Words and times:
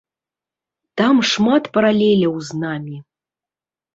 Там 1.01 1.15
шмат 1.33 1.63
паралеляў 1.77 2.33
з 2.47 2.61
намі. 2.65 2.97